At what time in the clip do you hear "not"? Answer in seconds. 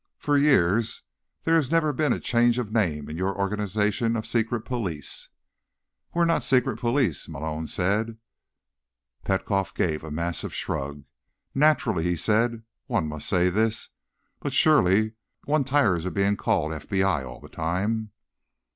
6.25-6.41